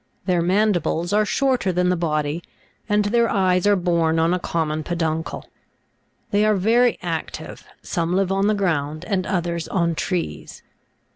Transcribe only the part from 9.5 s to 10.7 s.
on trees.